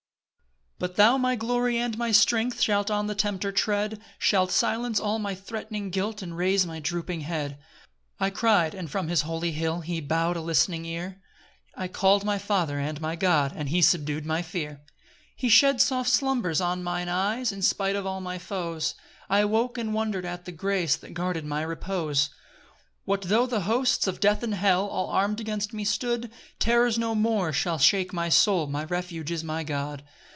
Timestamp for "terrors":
26.57-26.97